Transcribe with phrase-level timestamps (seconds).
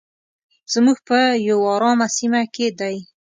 [0.73, 1.17] زموږ کور په
[1.49, 2.97] یو ارامه سیمه کې دی.